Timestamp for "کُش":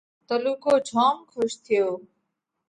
1.31-1.51